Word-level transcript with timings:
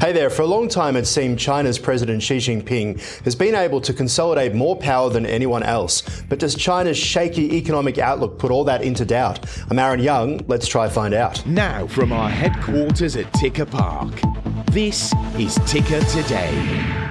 Hey 0.00 0.12
there, 0.12 0.30
for 0.30 0.40
a 0.40 0.46
long 0.46 0.66
time 0.66 0.96
it 0.96 1.04
seemed 1.04 1.38
China's 1.38 1.78
President 1.78 2.22
Xi 2.22 2.38
Jinping 2.38 2.98
has 3.24 3.34
been 3.34 3.54
able 3.54 3.82
to 3.82 3.92
consolidate 3.92 4.54
more 4.54 4.74
power 4.74 5.10
than 5.10 5.26
anyone 5.26 5.62
else. 5.62 6.22
But 6.22 6.38
does 6.38 6.54
China's 6.54 6.96
shaky 6.96 7.54
economic 7.58 7.98
outlook 7.98 8.38
put 8.38 8.50
all 8.50 8.64
that 8.64 8.80
into 8.80 9.04
doubt? 9.04 9.44
I'm 9.68 9.78
Aaron 9.78 10.00
Young, 10.00 10.40
let's 10.48 10.66
try 10.66 10.88
find 10.88 11.12
out. 11.12 11.44
Now 11.44 11.86
from 11.86 12.12
our 12.14 12.30
headquarters 12.30 13.14
at 13.14 13.30
Ticker 13.34 13.66
Park, 13.66 14.18
this 14.70 15.12
is 15.36 15.56
Ticker 15.66 16.00
Today. 16.06 17.09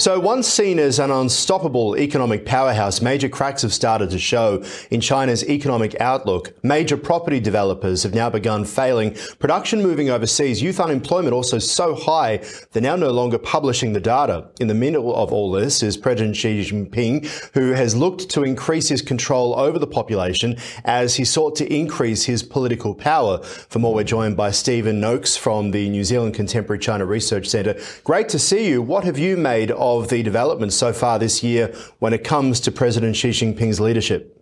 So, 0.00 0.18
once 0.18 0.48
seen 0.48 0.78
as 0.78 0.98
an 0.98 1.10
unstoppable 1.10 1.94
economic 1.98 2.46
powerhouse, 2.46 3.02
major 3.02 3.28
cracks 3.28 3.60
have 3.60 3.74
started 3.74 4.08
to 4.12 4.18
show 4.18 4.64
in 4.90 5.02
China's 5.02 5.46
economic 5.46 6.00
outlook. 6.00 6.54
Major 6.64 6.96
property 6.96 7.38
developers 7.38 8.02
have 8.04 8.14
now 8.14 8.30
begun 8.30 8.64
failing, 8.64 9.14
production 9.38 9.82
moving 9.82 10.08
overseas, 10.08 10.62
youth 10.62 10.80
unemployment 10.80 11.34
also 11.34 11.58
so 11.58 11.94
high 11.94 12.42
they're 12.72 12.80
now 12.80 12.96
no 12.96 13.10
longer 13.10 13.36
publishing 13.36 13.92
the 13.92 14.00
data. 14.00 14.48
In 14.58 14.68
the 14.68 14.74
middle 14.74 15.14
of 15.14 15.34
all 15.34 15.52
this 15.52 15.82
is 15.82 15.98
President 15.98 16.34
Xi 16.34 16.62
Jinping, 16.62 17.26
who 17.52 17.72
has 17.72 17.94
looked 17.94 18.30
to 18.30 18.42
increase 18.42 18.88
his 18.88 19.02
control 19.02 19.54
over 19.58 19.78
the 19.78 19.86
population 19.86 20.56
as 20.86 21.16
he 21.16 21.26
sought 21.26 21.56
to 21.56 21.70
increase 21.70 22.24
his 22.24 22.42
political 22.42 22.94
power. 22.94 23.42
For 23.42 23.80
more, 23.80 23.92
we're 23.92 24.04
joined 24.04 24.38
by 24.38 24.52
Stephen 24.52 24.98
Noakes 24.98 25.36
from 25.36 25.72
the 25.72 25.90
New 25.90 26.04
Zealand 26.04 26.32
Contemporary 26.32 26.78
China 26.78 27.04
Research 27.04 27.48
Centre. 27.48 27.78
Great 28.02 28.30
to 28.30 28.38
see 28.38 28.66
you. 28.66 28.80
What 28.80 29.04
have 29.04 29.18
you 29.18 29.36
made 29.36 29.70
of 29.72 29.89
of 29.98 30.08
the 30.08 30.22
developments 30.22 30.76
so 30.76 30.92
far 30.92 31.18
this 31.18 31.42
year 31.42 31.74
when 31.98 32.12
it 32.12 32.22
comes 32.22 32.60
to 32.60 32.70
President 32.70 33.16
Xi 33.16 33.30
Jinping's 33.30 33.80
leadership? 33.80 34.36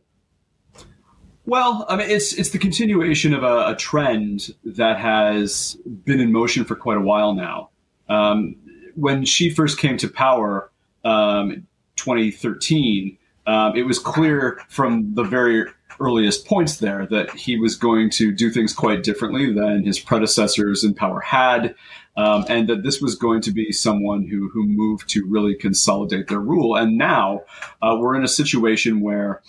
Well, 1.46 1.86
I 1.88 1.96
mean, 1.96 2.10
it's 2.10 2.34
it's 2.34 2.50
the 2.50 2.58
continuation 2.58 3.32
of 3.32 3.42
a, 3.42 3.68
a 3.68 3.74
trend 3.74 4.54
that 4.66 4.98
has 4.98 5.78
been 6.04 6.20
in 6.20 6.30
motion 6.30 6.64
for 6.66 6.76
quite 6.76 6.98
a 6.98 7.00
while 7.00 7.32
now. 7.32 7.70
Um, 8.10 8.56
when 8.96 9.24
Xi 9.24 9.48
first 9.48 9.78
came 9.78 9.96
to 9.98 10.08
power, 10.08 10.70
um, 11.04 11.66
2013, 11.96 13.16
um, 13.46 13.76
it 13.76 13.84
was 13.84 13.98
clear 13.98 14.60
from 14.68 15.14
the 15.14 15.22
very 15.22 15.64
earliest 16.00 16.46
points 16.46 16.76
there 16.78 17.06
that 17.06 17.30
he 17.30 17.58
was 17.58 17.76
going 17.76 18.10
to 18.10 18.32
do 18.32 18.50
things 18.50 18.72
quite 18.72 19.02
differently 19.02 19.52
than 19.52 19.84
his 19.84 19.98
predecessors 19.98 20.84
in 20.84 20.94
power 20.94 21.20
had 21.20 21.74
um, 22.18 22.44
and 22.48 22.68
that 22.68 22.82
this 22.82 23.00
was 23.00 23.14
going 23.14 23.40
to 23.42 23.52
be 23.52 23.70
someone 23.70 24.26
who 24.26 24.48
who 24.48 24.66
moved 24.66 25.08
to 25.10 25.24
really 25.24 25.54
consolidate 25.54 26.26
their 26.26 26.40
rule. 26.40 26.74
And 26.74 26.98
now 26.98 27.42
uh, 27.80 27.96
we're 27.98 28.16
in 28.16 28.24
a 28.24 28.28
situation 28.28 29.00
where 29.00 29.40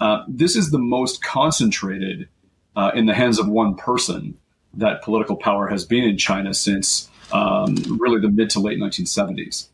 uh, 0.00 0.22
this 0.28 0.54
is 0.54 0.70
the 0.70 0.78
most 0.78 1.22
concentrated 1.22 2.28
uh, 2.76 2.92
in 2.94 3.06
the 3.06 3.14
hands 3.14 3.40
of 3.40 3.48
one 3.48 3.74
person 3.74 4.38
that 4.74 5.02
political 5.02 5.36
power 5.36 5.66
has 5.66 5.84
been 5.84 6.04
in 6.04 6.16
China 6.16 6.54
since 6.54 7.10
um, 7.32 7.74
really 8.00 8.20
the 8.20 8.30
mid 8.30 8.50
to 8.50 8.60
late 8.60 8.78
1970s. 8.78 9.68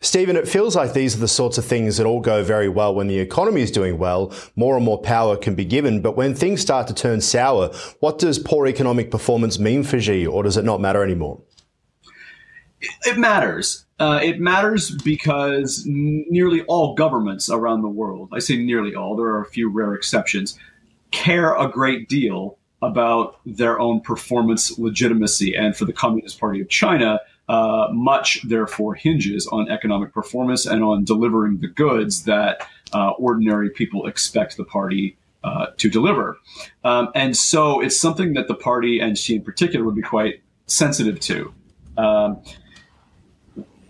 Stephen, 0.00 0.36
it 0.36 0.46
feels 0.46 0.76
like 0.76 0.92
these 0.92 1.16
are 1.16 1.20
the 1.20 1.26
sorts 1.26 1.58
of 1.58 1.64
things 1.64 1.96
that 1.96 2.06
all 2.06 2.20
go 2.20 2.44
very 2.44 2.68
well 2.68 2.94
when 2.94 3.08
the 3.08 3.18
economy 3.18 3.62
is 3.62 3.70
doing 3.70 3.98
well. 3.98 4.32
More 4.54 4.76
and 4.76 4.84
more 4.84 5.00
power 5.00 5.36
can 5.36 5.56
be 5.56 5.64
given. 5.64 6.00
But 6.00 6.16
when 6.16 6.34
things 6.34 6.60
start 6.60 6.86
to 6.86 6.94
turn 6.94 7.20
sour, 7.20 7.72
what 7.98 8.18
does 8.18 8.38
poor 8.38 8.68
economic 8.68 9.10
performance 9.10 9.58
mean 9.58 9.82
for 9.82 10.00
Xi, 10.00 10.24
or 10.24 10.44
does 10.44 10.56
it 10.56 10.64
not 10.64 10.80
matter 10.80 11.02
anymore? 11.02 11.40
It 13.04 13.18
matters. 13.18 13.86
Uh, 13.98 14.20
it 14.22 14.38
matters 14.38 14.92
because 15.02 15.82
nearly 15.84 16.62
all 16.62 16.94
governments 16.94 17.50
around 17.50 17.82
the 17.82 17.88
world, 17.88 18.28
I 18.32 18.38
say 18.38 18.56
nearly 18.56 18.94
all, 18.94 19.16
there 19.16 19.26
are 19.26 19.42
a 19.42 19.50
few 19.50 19.68
rare 19.68 19.94
exceptions, 19.94 20.56
care 21.10 21.56
a 21.56 21.68
great 21.68 22.08
deal 22.08 22.56
about 22.80 23.40
their 23.44 23.80
own 23.80 24.00
performance 24.00 24.78
legitimacy. 24.78 25.56
And 25.56 25.76
for 25.76 25.84
the 25.84 25.92
Communist 25.92 26.38
Party 26.38 26.60
of 26.60 26.68
China, 26.68 27.18
uh, 27.48 27.88
much 27.92 28.42
therefore 28.42 28.94
hinges 28.94 29.46
on 29.46 29.70
economic 29.70 30.12
performance 30.12 30.66
and 30.66 30.82
on 30.82 31.04
delivering 31.04 31.58
the 31.58 31.68
goods 31.68 32.24
that 32.24 32.66
uh, 32.92 33.10
ordinary 33.12 33.70
people 33.70 34.06
expect 34.06 34.56
the 34.56 34.64
party 34.64 35.16
uh, 35.44 35.66
to 35.76 35.88
deliver. 35.88 36.38
Um, 36.84 37.10
and 37.14 37.36
so 37.36 37.80
it's 37.80 37.98
something 37.98 38.34
that 38.34 38.48
the 38.48 38.54
party 38.54 39.00
and 39.00 39.16
Xi 39.16 39.36
in 39.36 39.42
particular 39.42 39.84
would 39.84 39.94
be 39.94 40.02
quite 40.02 40.42
sensitive 40.66 41.20
to. 41.20 41.54
Um, 41.96 42.42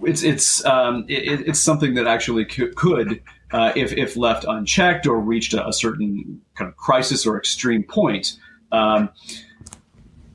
it's 0.02 0.22
it's 0.22 0.64
um, 0.64 1.04
it, 1.08 1.48
it's 1.48 1.60
something 1.60 1.94
that 1.94 2.06
actually 2.06 2.44
could, 2.44 3.20
uh, 3.50 3.72
if 3.74 3.92
if 3.92 4.16
left 4.16 4.44
unchecked 4.47 5.06
or 5.06 5.18
reached 5.18 5.54
a, 5.54 5.66
a, 5.66 5.72
certain 5.72 6.41
kind 6.54 6.68
of 6.68 6.76
crisis 6.76 7.26
or 7.26 7.36
extreme 7.36 7.82
point, 7.82 8.38
um, 8.70 9.10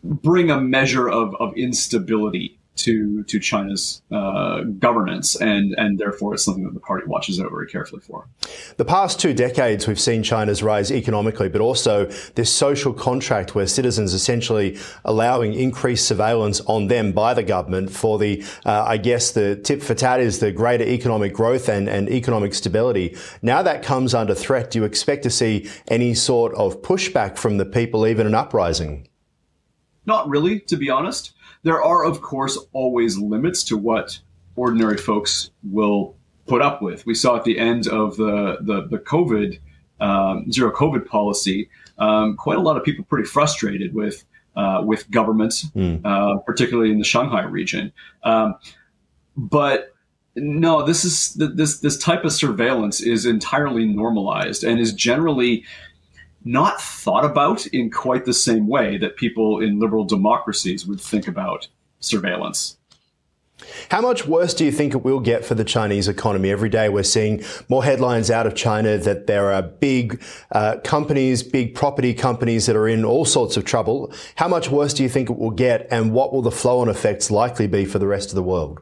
bring 0.03 0.51
a 0.51 0.59
measure 0.59 1.07
of, 1.07 1.33
of 1.35 1.55
instability 1.55 2.59
to 2.75 3.23
to 3.23 3.39
China's 3.39 4.01
uh, 4.11 4.61
governance, 4.79 5.35
and 5.35 5.73
and 5.77 5.99
therefore 5.99 6.33
it's 6.33 6.43
something 6.43 6.63
that 6.63 6.73
the 6.73 6.79
party 6.79 7.05
watches 7.07 7.39
out 7.39 7.49
very 7.49 7.67
carefully 7.67 8.01
for. 8.01 8.27
The 8.77 8.85
past 8.85 9.19
two 9.19 9.33
decades, 9.33 9.87
we've 9.87 9.99
seen 9.99 10.23
China's 10.23 10.63
rise 10.63 10.91
economically, 10.91 11.49
but 11.49 11.61
also 11.61 12.05
this 12.35 12.51
social 12.51 12.93
contract 12.93 13.55
where 13.55 13.67
citizens 13.67 14.13
essentially 14.13 14.77
allowing 15.05 15.53
increased 15.53 16.07
surveillance 16.07 16.61
on 16.61 16.87
them 16.87 17.11
by 17.11 17.33
the 17.33 17.43
government 17.43 17.91
for 17.91 18.17
the, 18.17 18.43
uh, 18.65 18.83
I 18.87 18.97
guess, 18.97 19.31
the 19.31 19.55
tip 19.55 19.81
for 19.81 19.93
tat 19.93 20.19
is 20.19 20.39
the 20.39 20.51
greater 20.51 20.83
economic 20.83 21.33
growth 21.33 21.69
and, 21.69 21.87
and 21.87 22.09
economic 22.09 22.53
stability. 22.53 23.15
Now 23.41 23.61
that 23.63 23.83
comes 23.83 24.13
under 24.13 24.33
threat. 24.33 24.71
Do 24.71 24.79
you 24.79 24.85
expect 24.85 25.23
to 25.23 25.29
see 25.29 25.69
any 25.87 26.13
sort 26.13 26.53
of 26.55 26.81
pushback 26.81 27.37
from 27.37 27.57
the 27.57 27.65
people, 27.65 28.07
even 28.07 28.27
an 28.27 28.35
uprising? 28.35 29.07
Not 30.05 30.27
really, 30.29 30.59
to 30.61 30.77
be 30.77 30.89
honest. 30.89 31.33
There 31.63 31.81
are, 31.81 32.03
of 32.05 32.21
course, 32.21 32.57
always 32.73 33.17
limits 33.17 33.63
to 33.65 33.77
what 33.77 34.19
ordinary 34.55 34.97
folks 34.97 35.49
will 35.63 36.15
put 36.45 36.61
up 36.61 36.81
with. 36.81 37.05
We 37.05 37.15
saw 37.15 37.37
at 37.37 37.45
the 37.45 37.57
end 37.57 37.87
of 37.87 38.17
the 38.17 38.57
the, 38.61 38.87
the 38.87 38.99
COVID 38.99 39.59
um, 39.99 40.51
zero 40.51 40.71
COVID 40.71 41.05
policy, 41.05 41.69
um, 41.97 42.35
quite 42.35 42.57
a 42.57 42.61
lot 42.61 42.77
of 42.77 42.83
people 42.83 43.05
pretty 43.05 43.27
frustrated 43.27 43.93
with 43.93 44.25
uh, 44.55 44.81
with 44.85 45.09
governments, 45.09 45.65
mm. 45.75 46.01
uh, 46.05 46.39
particularly 46.39 46.91
in 46.91 46.99
the 46.99 47.05
Shanghai 47.05 47.43
region. 47.43 47.91
Um, 48.23 48.55
but 49.35 49.93
no, 50.35 50.85
this 50.85 51.05
is 51.05 51.33
this 51.35 51.79
this 51.79 51.97
type 51.97 52.23
of 52.23 52.33
surveillance 52.33 53.01
is 53.01 53.25
entirely 53.25 53.85
normalized 53.85 54.63
and 54.63 54.79
is 54.79 54.93
generally 54.93 55.63
not 56.45 56.81
thought 56.81 57.25
about 57.25 57.65
in 57.67 57.89
quite 57.89 58.25
the 58.25 58.33
same 58.33 58.67
way 58.67 58.97
that 58.97 59.15
people 59.15 59.59
in 59.59 59.79
liberal 59.79 60.05
democracies 60.05 60.85
would 60.85 61.01
think 61.01 61.27
about 61.27 61.67
surveillance. 61.99 62.77
How 63.89 64.01
much 64.01 64.27
worse 64.27 64.53
do 64.53 64.65
you 64.65 64.71
think 64.71 64.93
it 64.93 65.03
will 65.03 65.19
get 65.19 65.45
for 65.45 65.55
the 65.55 65.63
Chinese 65.63 66.07
economy? 66.07 66.49
Every 66.49 66.69
day 66.69 66.89
we're 66.89 67.03
seeing 67.03 67.43
more 67.69 67.83
headlines 67.83 68.29
out 68.29 68.45
of 68.45 68.55
China 68.55 68.97
that 68.97 69.27
there 69.27 69.53
are 69.53 69.61
big 69.61 70.21
uh, 70.51 70.77
companies, 70.83 71.43
big 71.43 71.75
property 71.75 72.13
companies 72.13 72.65
that 72.65 72.75
are 72.75 72.87
in 72.87 73.05
all 73.05 73.25
sorts 73.25 73.55
of 73.55 73.63
trouble. 73.63 74.11
How 74.35 74.47
much 74.47 74.69
worse 74.69 74.93
do 74.93 75.03
you 75.03 75.09
think 75.09 75.29
it 75.29 75.37
will 75.37 75.51
get, 75.51 75.87
and 75.91 76.11
what 76.11 76.33
will 76.33 76.41
the 76.41 76.51
flow 76.51 76.79
on 76.79 76.89
effects 76.89 77.31
likely 77.31 77.67
be 77.67 77.85
for 77.85 77.99
the 77.99 78.07
rest 78.07 78.29
of 78.29 78.35
the 78.35 78.43
world? 78.43 78.81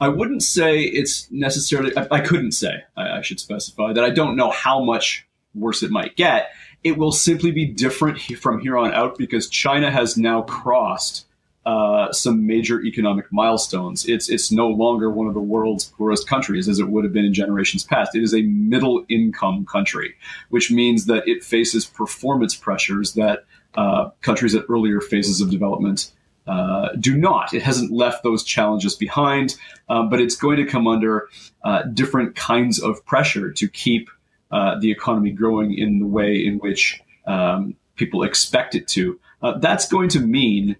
I 0.00 0.08
wouldn't 0.08 0.42
say 0.42 0.80
it's 0.80 1.30
necessarily, 1.30 1.96
I, 1.96 2.06
I 2.10 2.20
couldn't 2.20 2.52
say, 2.52 2.84
I, 2.96 3.18
I 3.18 3.22
should 3.22 3.40
specify 3.40 3.92
that 3.92 4.04
I 4.04 4.10
don't 4.10 4.36
know 4.36 4.50
how 4.50 4.82
much 4.82 5.26
worse 5.54 5.82
it 5.82 5.90
might 5.90 6.16
get 6.16 6.50
it 6.84 6.98
will 6.98 7.12
simply 7.12 7.50
be 7.50 7.64
different 7.64 8.20
from 8.20 8.60
here 8.60 8.76
on 8.76 8.92
out 8.92 9.16
because 9.16 9.48
China 9.48 9.90
has 9.90 10.16
now 10.16 10.42
crossed 10.42 11.26
uh, 11.64 12.12
some 12.12 12.46
major 12.46 12.82
economic 12.82 13.24
milestones. 13.32 14.04
It's 14.04 14.28
it's 14.28 14.52
no 14.52 14.68
longer 14.68 15.10
one 15.10 15.26
of 15.26 15.32
the 15.32 15.40
world's 15.40 15.86
poorest 15.86 16.28
countries 16.28 16.68
as 16.68 16.78
it 16.78 16.90
would 16.90 17.04
have 17.04 17.14
been 17.14 17.24
in 17.24 17.32
generations 17.32 17.84
past. 17.84 18.14
It 18.14 18.22
is 18.22 18.34
a 18.34 18.42
middle 18.42 19.06
income 19.08 19.64
country, 19.64 20.14
which 20.50 20.70
means 20.70 21.06
that 21.06 21.26
it 21.26 21.42
faces 21.42 21.86
performance 21.86 22.54
pressures 22.54 23.14
that 23.14 23.46
uh, 23.76 24.10
countries 24.20 24.54
at 24.54 24.66
earlier 24.68 25.00
phases 25.00 25.40
of 25.40 25.50
development 25.50 26.12
uh, 26.46 26.90
do 27.00 27.16
not. 27.16 27.54
It 27.54 27.62
hasn't 27.62 27.90
left 27.90 28.22
those 28.22 28.44
challenges 28.44 28.94
behind, 28.94 29.56
um, 29.88 30.10
but 30.10 30.20
it's 30.20 30.36
going 30.36 30.58
to 30.58 30.66
come 30.66 30.86
under 30.86 31.30
uh, 31.64 31.84
different 31.84 32.36
kinds 32.36 32.78
of 32.78 33.04
pressure 33.06 33.50
to 33.52 33.68
keep 33.68 34.10
uh, 34.54 34.78
the 34.78 34.90
economy 34.90 35.32
growing 35.32 35.76
in 35.76 35.98
the 35.98 36.06
way 36.06 36.36
in 36.36 36.58
which 36.58 37.00
um, 37.26 37.74
people 37.96 38.22
expect 38.22 38.76
it 38.76 38.86
to. 38.86 39.18
Uh, 39.42 39.58
that's 39.58 39.88
going 39.88 40.08
to 40.08 40.20
mean, 40.20 40.76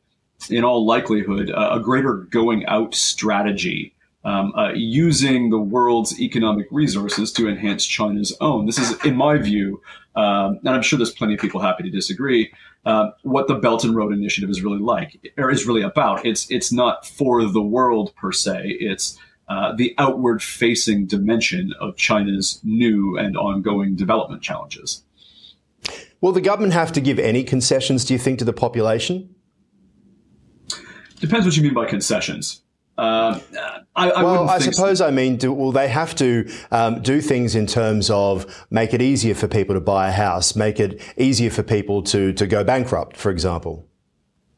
in 0.49 0.63
all 0.63 0.87
likelihood, 0.87 1.51
a 1.55 1.81
greater 1.81 2.15
going 2.31 2.65
out 2.67 2.95
strategy. 2.95 3.91
Um, 4.27 4.55
uh, 4.57 4.73
using 4.73 5.51
the 5.51 5.59
world's 5.59 6.19
economic 6.19 6.67
resources 6.71 7.31
to 7.33 7.47
enhance 7.47 7.85
China's 7.85 8.35
own. 8.41 8.65
This 8.65 8.79
is, 8.79 9.05
in 9.05 9.17
my 9.17 9.37
view, 9.37 9.83
um, 10.17 10.61
and 10.65 10.71
I'm 10.71 10.81
sure 10.81 10.97
there's 10.97 11.13
plenty 11.13 11.35
of 11.35 11.41
people 11.41 11.61
happy 11.61 11.83
to 11.83 11.91
disagree. 11.91 12.51
Uh, 12.87 13.11
what 13.23 13.49
the 13.49 13.57
Belt 13.57 13.85
and 13.85 13.95
Road 13.95 14.15
Initiative 14.15 14.49
is 14.49 14.63
really 14.63 14.79
like, 14.79 15.33
or 15.37 15.51
is 15.51 15.67
really 15.67 15.83
about. 15.83 16.25
It's 16.25 16.51
it's 16.51 16.73
not 16.73 17.07
for 17.07 17.45
the 17.45 17.61
world 17.61 18.15
per 18.17 18.33
se. 18.33 18.77
It's 18.81 19.19
uh, 19.49 19.75
the 19.77 19.95
outward 19.99 20.43
facing 20.43 21.07
dimension 21.07 21.73
of 21.81 21.97
China's 21.97 22.61
new 22.65 23.17
and 23.19 23.37
ongoing 23.37 23.95
development 23.95 24.43
challenges. 24.43 25.03
Will 26.21 26.33
the 26.33 26.41
government 26.41 26.73
have 26.73 26.93
to 26.93 27.01
give 27.01 27.19
any 27.19 27.45
concessions, 27.45 28.05
do 28.05 28.15
you 28.15 28.19
think, 28.19 28.39
to 28.39 28.45
the 28.45 28.53
population? 28.53 29.35
Depends 31.21 31.47
what 31.47 31.57
you 31.57 31.63
mean 31.63 31.75
by 31.75 31.87
concessions. 31.87 32.63
Uh, 32.97 33.41
I, 33.97 34.11
I 34.11 34.23
well, 34.23 34.49
I 34.49 34.59
suppose 34.59 34.99
so. 34.99 35.07
I 35.07 35.11
mean, 35.11 35.37
do, 35.37 35.53
will 35.53 35.73
they 35.73 35.89
have 35.89 36.15
to 36.17 36.49
um, 36.71 37.03
do 37.03 37.21
things 37.21 37.55
in 37.55 37.67
terms 37.67 38.09
of 38.09 38.47
make 38.71 38.95
it 38.95 39.03
easier 39.03 39.35
for 39.35 39.49
people 39.49 39.75
to 39.75 39.81
buy 39.81 40.09
a 40.09 40.13
house, 40.13 40.55
make 40.55 40.79
it 40.79 41.01
easier 41.17 41.51
for 41.51 41.63
people 41.63 42.03
to 42.05 42.33
to 42.35 42.47
go 42.47 42.63
bankrupt, 42.63 43.17
for 43.17 43.31
example? 43.31 43.89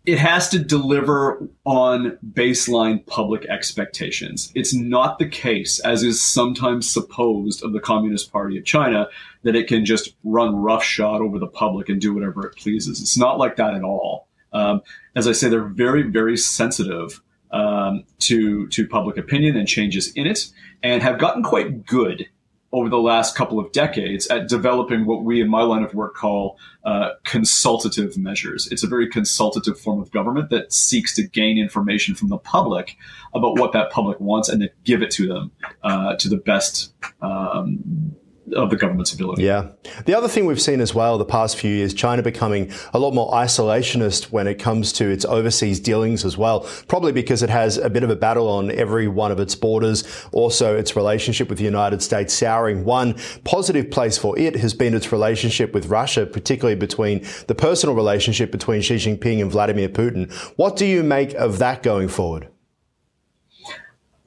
It 0.07 0.19
has 0.19 0.49
to 0.51 0.61
deliver 0.61 1.49
on 1.65 2.17
baseline 2.33 3.05
public 3.07 3.45
expectations. 3.47 4.53
It's 4.55 4.73
not 4.73 5.19
the 5.19 5.29
case, 5.29 5.81
as 5.81 6.05
is 6.05 6.23
sometimes 6.23 6.89
supposed 6.89 7.65
of 7.65 7.73
the 7.73 7.81
Communist 7.81 8.31
Party 8.31 8.57
of 8.57 8.65
China, 8.65 9.09
that 9.43 9.57
it 9.57 9.67
can 9.67 9.85
just 9.85 10.15
run 10.23 10.55
roughshod 10.55 11.21
over 11.21 11.41
the 11.41 11.49
public 11.49 11.89
and 11.89 12.01
do 12.01 12.15
whatever 12.15 12.47
it 12.47 12.57
pleases. 12.57 13.01
It's 13.01 13.19
not 13.19 13.39
like 13.39 13.57
that 13.57 13.75
at 13.75 13.83
all. 13.83 14.29
Um, 14.53 14.81
as 15.17 15.27
I 15.27 15.33
say, 15.33 15.49
they're 15.49 15.65
very, 15.65 16.03
very 16.03 16.37
sensitive 16.37 17.21
um, 17.51 18.05
to 18.21 18.69
to 18.69 18.87
public 18.87 19.17
opinion 19.17 19.57
and 19.57 19.67
changes 19.67 20.13
in 20.13 20.27
it, 20.27 20.47
and 20.83 21.03
have 21.03 21.19
gotten 21.19 21.43
quite 21.43 21.85
good 21.85 22.29
over 22.77 22.91
the 22.91 22.99
last 22.99 23.35
couple 23.35 23.59
of 23.59 23.73
decades 23.73 24.27
at 24.27 24.49
developing 24.49 25.07
what 25.07 25.25
we 25.25 25.41
in 25.41 25.49
my 25.49 25.63
line 25.63 25.83
of 25.83 25.95
work 25.95 26.15
call 26.15 26.59
uh, 26.85 27.13
consultative 27.25 28.19
measures. 28.19 28.71
It's 28.71 28.83
a 28.83 28.87
very 28.87 29.09
consultative 29.09 29.81
form 29.81 29.99
of 29.99 30.11
government 30.11 30.51
that 30.51 30.75
seeks 30.75 31.15
to 31.15 31.27
gain 31.27 31.57
information 31.57 32.15
from 32.15 32.29
the 32.29 32.37
public 32.37 32.99
about 33.33 33.59
what 33.59 33.73
that 33.73 33.91
public 33.91 34.21
wants 34.21 34.51
and 34.51 34.61
then 34.61 34.69
give 34.85 35.01
it 35.01 35.11
to 35.13 35.27
them 35.27 35.53
uh, 35.85 36.17
to 36.17 36.29
the 36.29 36.37
best 36.37 36.93
um, 37.23 38.15
of 38.55 38.71
the 38.71 38.77
government's 38.77 39.13
ability. 39.13 39.43
Yeah. 39.43 39.71
The 40.05 40.15
other 40.15 40.29
thing 40.29 40.47
we've 40.47 40.61
seen 40.61 40.81
as 40.81 40.95
well 40.95 41.19
the 41.19 41.25
past 41.25 41.57
few 41.57 41.71
years, 41.71 41.93
China 41.95 42.23
becoming 42.23 42.71
a 42.93 42.99
lot 42.99 43.13
more 43.13 43.31
isolationist 43.33 44.31
when 44.31 44.47
it 44.47 44.57
comes 44.57 44.93
to 44.95 45.09
its 45.09 45.25
overseas 45.25 45.81
dealings 45.81 46.25
as 46.25 46.39
well, 46.39 46.61
probably 46.89 47.13
because 47.13 47.43
it 47.43 47.51
has 47.51 47.77
a 47.79 47.91
bit 47.91 48.03
of 48.03 48.11
a 48.11 48.17
battle 48.17 48.49
on 48.49 48.71
every 48.71 49.09
one 49.09 49.33
of 49.33 49.41
its 49.41 49.55
borders. 49.55 50.05
Also, 50.33 50.77
its 50.77 50.95
relationship 50.95 51.49
with 51.49 51.59
the 51.59 51.65
United 51.65 52.03
States 52.03 52.35
souring. 52.35 52.85
One 52.85 53.17
positive 53.45 53.91
place 53.91 54.19
for 54.19 54.39
it 54.39 54.57
has 54.57 54.75
been 54.75 54.95
its 54.95 55.13
relationship 55.13 55.73
with 55.75 55.87
Russia, 55.87 56.27
particularly 56.27 56.77
between 56.77 57.27
the 57.49 57.55
personal 57.55 57.95
relationship 57.95 58.53
between 58.53 58.81
Xi 58.81 58.97
Jinping 58.97 59.41
and 59.41 59.51
Vladimir 59.51 59.89
Putin. 59.89 60.33
What 60.57 60.77
do 60.77 60.87
you 60.87 61.03
make 61.03 61.35
of 61.35 61.59
that 61.59 61.83
going 61.83 62.09
forward? 62.09 62.49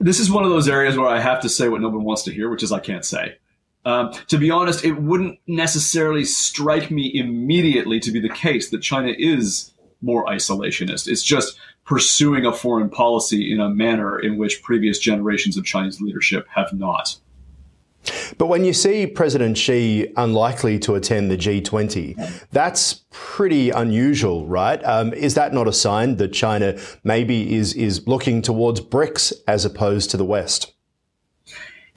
This 0.01 0.19
is 0.19 0.31
one 0.31 0.45
of 0.45 0.49
those 0.49 0.69
areas 0.69 0.97
where 0.97 1.09
I 1.09 1.19
have 1.19 1.41
to 1.41 1.49
say 1.49 1.67
what 1.67 1.81
no 1.81 1.89
one 1.89 2.05
wants 2.05 2.23
to 2.23 2.31
hear, 2.31 2.49
which 2.49 2.63
is 2.63 2.71
I 2.71 2.79
can't 2.79 3.03
say. 3.03 3.38
Um, 3.85 4.11
to 4.27 4.37
be 4.37 4.51
honest, 4.51 4.83
it 4.83 4.93
wouldn't 4.93 5.39
necessarily 5.47 6.25
strike 6.25 6.91
me 6.91 7.11
immediately 7.13 7.99
to 8.01 8.11
be 8.11 8.19
the 8.19 8.29
case 8.29 8.69
that 8.69 8.81
China 8.81 9.13
is 9.17 9.73
more 10.01 10.25
isolationist. 10.25 11.07
It's 11.07 11.23
just 11.23 11.57
pursuing 11.85 12.45
a 12.45 12.53
foreign 12.53 12.89
policy 12.89 13.51
in 13.51 13.59
a 13.59 13.69
manner 13.69 14.19
in 14.19 14.37
which 14.37 14.61
previous 14.61 14.99
generations 14.99 15.57
of 15.57 15.65
Chinese 15.65 15.99
leadership 15.99 16.47
have 16.53 16.71
not. 16.73 17.17
But 18.37 18.47
when 18.47 18.63
you 18.63 18.73
see 18.73 19.07
President 19.07 19.57
Xi 19.57 20.11
unlikely 20.15 20.79
to 20.79 20.95
attend 20.95 21.29
the 21.29 21.37
G20, 21.37 22.47
that's 22.51 23.05
pretty 23.11 23.71
unusual, 23.71 24.45
right? 24.45 24.81
Um, 24.85 25.13
is 25.13 25.35
that 25.35 25.53
not 25.53 25.67
a 25.67 25.73
sign 25.73 26.15
that 26.17 26.31
China 26.31 26.79
maybe 27.03 27.55
is 27.55 27.73
is 27.73 28.07
looking 28.07 28.41
towards 28.41 28.81
BRICS 28.81 29.33
as 29.47 29.65
opposed 29.65 30.11
to 30.11 30.17
the 30.17 30.25
West? 30.25 30.73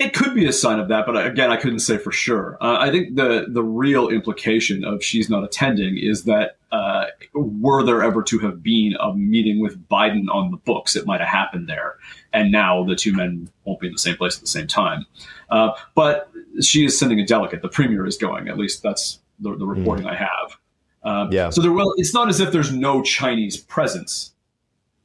It 0.02 0.14
could 0.14 0.34
be 0.34 0.46
a 0.46 0.52
sign 0.52 0.80
of 0.80 0.88
that, 0.88 1.06
but 1.06 1.26
again, 1.26 1.50
I 1.50 1.56
couldn't 1.56 1.80
say 1.80 1.96
for 1.96 2.10
sure. 2.10 2.58
Uh, 2.60 2.76
I 2.78 2.90
think 2.90 3.16
the 3.16 3.46
the 3.48 3.62
real 3.62 4.08
implication 4.08 4.84
of 4.84 5.02
Xi's 5.02 5.30
not 5.30 5.44
attending 5.44 5.96
is 5.96 6.24
that 6.24 6.56
uh, 6.72 7.06
were 7.34 7.84
there 7.84 8.02
ever 8.02 8.22
to 8.24 8.38
have 8.40 8.62
been 8.62 8.94
a 8.98 9.14
meeting 9.14 9.60
with 9.60 9.88
Biden 9.88 10.26
on 10.32 10.50
the 10.50 10.56
books, 10.56 10.96
it 10.96 11.06
might 11.06 11.20
have 11.20 11.28
happened 11.28 11.68
there, 11.68 11.96
and 12.32 12.50
now 12.50 12.82
the 12.82 12.96
two 12.96 13.12
men 13.12 13.48
won't 13.64 13.80
be 13.80 13.86
in 13.86 13.92
the 13.92 13.98
same 13.98 14.16
place 14.16 14.36
at 14.36 14.40
the 14.40 14.46
same 14.46 14.66
time. 14.66 15.06
Uh, 15.50 15.70
but 15.94 16.30
she 16.60 16.84
is 16.84 16.98
sending 16.98 17.20
a 17.20 17.26
delegate. 17.26 17.62
The 17.62 17.68
premier 17.68 18.06
is 18.06 18.16
going. 18.16 18.48
At 18.48 18.58
least 18.58 18.82
that's 18.82 19.20
the, 19.38 19.56
the 19.56 19.66
reporting 19.66 20.06
mm. 20.06 20.10
I 20.10 20.16
have. 20.16 20.58
Um, 21.04 21.32
yeah. 21.32 21.50
So 21.50 21.60
there 21.60 21.72
will. 21.72 21.94
It's 21.96 22.14
not 22.14 22.28
as 22.28 22.40
if 22.40 22.52
there's 22.52 22.72
no 22.72 23.02
Chinese 23.02 23.56
presence 23.56 24.31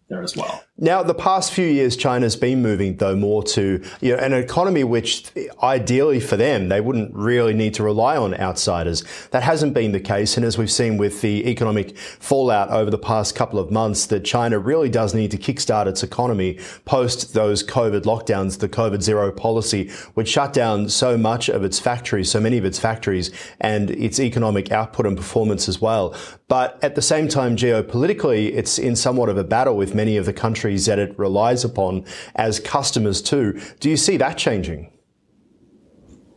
there 0.10 0.24
as 0.24 0.38
well. 0.38 0.64
Now, 0.78 1.04
the 1.04 1.14
past 1.14 1.52
few 1.52 1.66
years, 1.66 1.98
China's 1.98 2.36
been 2.36 2.62
moving, 2.62 2.96
though, 2.98 3.16
more 3.16 3.44
to 3.44 3.84
you 4.00 4.16
know, 4.16 4.22
an 4.22 4.32
economy 4.32 4.84
which, 4.84 5.26
ideally 5.62 6.20
for 6.20 6.38
them, 6.38 6.70
they 6.70 6.80
wouldn't 6.80 7.14
really 7.14 7.54
need 7.54 7.74
to 7.74 7.84
rely 7.84 8.16
on 8.16 8.34
outsiders. 8.36 9.04
That 9.32 9.44
hasn't 9.44 9.74
been 9.74 9.92
the 9.92 10.00
case. 10.00 10.38
And 10.38 10.46
as 10.46 10.58
we've 10.58 10.72
seen 10.72 10.98
with 10.98 11.22
the 11.22 11.50
economic 11.50 11.98
fallout 11.98 12.70
over 12.70 12.90
the 12.90 12.98
past 12.98 13.36
couple 13.36 13.60
of 13.60 13.70
months, 13.70 14.06
that 14.06 14.24
China 14.24 14.60
really 14.60 14.88
does 14.88 15.14
need 15.14 15.32
to 15.32 15.38
kickstart 15.38 15.88
its 15.88 16.04
economy 16.04 16.60
post 16.86 17.34
those 17.34 17.64
COVID 17.64 18.04
lockdowns, 18.04 18.60
the 18.60 18.70
COVID 18.70 19.02
zero 19.02 19.32
policy, 19.32 19.90
which 20.14 20.30
shut 20.30 20.54
down 20.54 20.88
so 20.88 21.18
much 21.18 21.50
of 21.50 21.64
its 21.64 21.80
factories, 21.80 22.32
so 22.32 22.40
many 22.40 22.58
of 22.58 22.66
its 22.66 22.80
factories, 22.80 23.32
and 23.60 23.92
its 23.92 24.20
economic 24.20 24.72
output 24.72 25.06
and 25.06 25.18
performance 25.18 25.68
as 25.68 25.82
well. 25.82 26.16
But 26.48 26.82
at 26.82 26.96
the 26.96 27.02
same 27.02 27.28
time, 27.28 27.58
geopolitically, 27.58 28.54
it's 28.54 28.80
in 28.80 28.96
somewhat 28.96 29.28
of 29.28 29.38
a 29.38 29.44
battle 29.44 29.76
with 29.76 29.94
many 29.94 30.16
of 30.16 30.26
the 30.26 30.34
countries 30.34 30.86
that 30.86 30.98
it 30.98 31.18
relies 31.20 31.66
upon 31.66 32.06
as 32.36 32.60
customers 32.60 33.22
too. 33.22 33.60
Do 33.82 33.90
you 33.90 33.98
see 33.98 34.16
that 34.18 34.38
changing? 34.38 34.92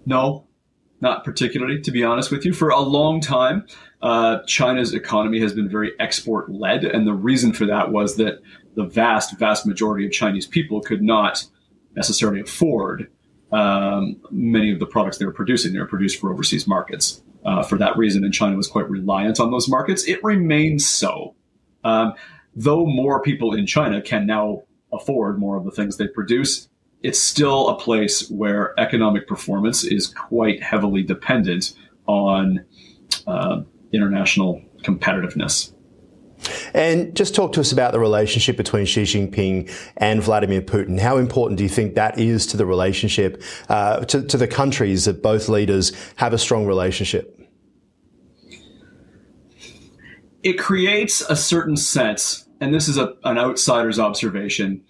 No, 0.06 0.48
not 1.00 1.24
particularly, 1.24 1.80
to 1.82 1.92
be 1.92 2.02
honest 2.02 2.32
with 2.32 2.44
you. 2.44 2.52
For 2.52 2.70
a 2.70 2.80
long 2.80 3.20
time, 3.20 3.66
uh, 4.02 4.38
China's 4.46 4.94
economy 4.94 5.40
has 5.40 5.52
been 5.52 5.68
very 5.68 5.92
export 6.00 6.50
led. 6.50 6.84
And 6.84 7.06
the 7.06 7.14
reason 7.14 7.52
for 7.52 7.66
that 7.66 7.92
was 7.92 8.16
that 8.16 8.40
the 8.74 8.84
vast, 8.84 9.38
vast 9.38 9.64
majority 9.64 10.06
of 10.06 10.12
Chinese 10.12 10.46
people 10.46 10.80
could 10.80 11.02
not 11.02 11.44
necessarily 11.94 12.40
afford 12.40 13.08
um, 13.52 14.20
many 14.30 14.72
of 14.72 14.80
the 14.80 14.86
products 14.86 15.18
they 15.18 15.24
were 15.24 15.32
producing. 15.32 15.72
They 15.72 15.78
were 15.78 15.86
produced 15.86 16.20
for 16.20 16.32
overseas 16.32 16.66
markets. 16.66 17.22
Uh, 17.42 17.62
for 17.62 17.78
that 17.78 17.96
reason, 17.96 18.22
and 18.22 18.34
China 18.34 18.54
was 18.54 18.68
quite 18.68 18.88
reliant 18.90 19.40
on 19.40 19.50
those 19.50 19.66
markets. 19.66 20.06
It 20.06 20.22
remains 20.22 20.86
so. 20.86 21.34
Um, 21.84 22.12
though 22.54 22.84
more 22.84 23.22
people 23.22 23.54
in 23.54 23.66
China 23.66 24.02
can 24.02 24.26
now 24.26 24.64
afford 24.92 25.38
more 25.38 25.56
of 25.56 25.64
the 25.64 25.70
things 25.70 25.96
they 25.96 26.08
produce, 26.08 26.68
it's 27.02 27.18
still 27.18 27.68
a 27.68 27.78
place 27.78 28.28
where 28.30 28.78
economic 28.78 29.26
performance 29.26 29.84
is 29.84 30.06
quite 30.08 30.62
heavily 30.62 31.02
dependent 31.02 31.72
on 32.06 32.64
uh, 33.26 33.62
international 33.92 34.62
competitiveness. 34.82 35.72
And 36.72 37.14
just 37.14 37.34
talk 37.34 37.52
to 37.52 37.60
us 37.60 37.72
about 37.72 37.92
the 37.92 38.00
relationship 38.00 38.56
between 38.56 38.86
Xi 38.86 39.02
Jinping 39.02 39.70
and 39.96 40.22
Vladimir 40.22 40.62
Putin. 40.62 40.98
How 40.98 41.18
important 41.18 41.58
do 41.58 41.64
you 41.64 41.68
think 41.68 41.94
that 41.94 42.18
is 42.18 42.46
to 42.48 42.56
the 42.56 42.66
relationship, 42.66 43.42
uh, 43.68 44.04
to, 44.06 44.22
to 44.22 44.36
the 44.36 44.48
countries 44.48 45.04
that 45.04 45.22
both 45.22 45.48
leaders 45.48 45.92
have 46.16 46.32
a 46.32 46.38
strong 46.38 46.66
relationship? 46.66 47.39
It 50.42 50.54
creates 50.54 51.20
a 51.22 51.36
certain 51.36 51.76
sense, 51.76 52.48
and 52.60 52.74
this 52.74 52.88
is 52.88 52.96
a, 52.96 53.14
an 53.24 53.38
outsider's 53.38 53.98
observation, 53.98 54.82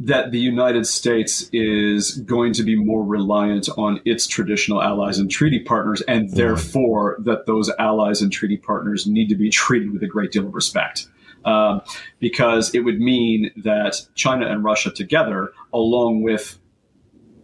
that 0.00 0.30
the 0.30 0.38
United 0.38 0.86
States 0.86 1.48
is 1.52 2.18
going 2.18 2.52
to 2.52 2.62
be 2.62 2.76
more 2.76 3.04
reliant 3.04 3.68
on 3.76 4.00
its 4.04 4.26
traditional 4.26 4.80
allies 4.80 5.18
and 5.18 5.30
treaty 5.30 5.58
partners, 5.58 6.00
and 6.02 6.30
therefore 6.30 7.16
that 7.20 7.46
those 7.46 7.70
allies 7.78 8.22
and 8.22 8.32
treaty 8.32 8.56
partners 8.56 9.06
need 9.06 9.28
to 9.28 9.34
be 9.34 9.50
treated 9.50 9.92
with 9.92 10.02
a 10.02 10.06
great 10.06 10.30
deal 10.30 10.46
of 10.46 10.54
respect. 10.54 11.08
Um, 11.44 11.82
because 12.18 12.74
it 12.74 12.80
would 12.80 13.00
mean 13.00 13.50
that 13.56 14.06
China 14.14 14.46
and 14.46 14.62
Russia 14.62 14.90
together, 14.90 15.52
along 15.72 16.22
with 16.22 16.58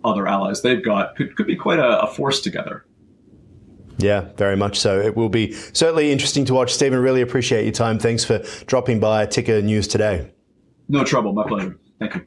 other 0.04 0.26
allies 0.26 0.62
they've 0.62 0.84
got, 0.84 1.16
could, 1.16 1.34
could 1.36 1.46
be 1.46 1.56
quite 1.56 1.78
a, 1.78 2.02
a 2.02 2.06
force 2.06 2.40
together. 2.40 2.84
Yeah, 3.98 4.28
very 4.36 4.56
much 4.56 4.78
so. 4.78 5.00
It 5.00 5.16
will 5.16 5.28
be 5.28 5.52
certainly 5.52 6.10
interesting 6.10 6.44
to 6.46 6.54
watch. 6.54 6.74
Stephen, 6.74 6.98
really 6.98 7.20
appreciate 7.20 7.64
your 7.64 7.72
time. 7.72 7.98
Thanks 7.98 8.24
for 8.24 8.38
dropping 8.66 9.00
by 9.00 9.26
Ticker 9.26 9.62
News 9.62 9.86
today. 9.86 10.32
No 10.88 11.04
trouble. 11.04 11.32
My 11.32 11.46
pleasure. 11.46 11.78
Thank 11.98 12.14
you. 12.16 12.26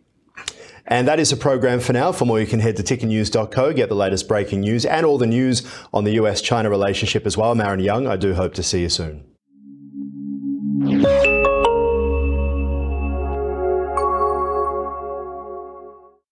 And 0.87 1.07
that 1.07 1.19
is 1.19 1.31
the 1.31 1.35
program 1.35 1.81
for 1.81 1.91
now. 1.91 2.13
For 2.13 2.25
more, 2.25 2.39
you 2.39 2.47
can 2.47 2.61
head 2.61 2.77
to 2.77 2.83
tickernews.co, 2.83 3.73
get 3.73 3.89
the 3.89 3.95
latest 3.95 4.27
breaking 4.27 4.61
news 4.61 4.85
and 4.85 5.05
all 5.05 5.17
the 5.17 5.27
news 5.27 5.69
on 5.93 6.05
the 6.05 6.11
US 6.13 6.41
China 6.41 6.69
relationship 6.69 7.25
as 7.25 7.35
well. 7.35 7.51
I'm 7.51 7.59
Aaron 7.59 7.81
Young, 7.81 8.07
I 8.07 8.15
do 8.15 8.33
hope 8.33 8.53
to 8.53 8.63
see 8.63 8.81
you 8.81 8.89
soon. 8.89 9.25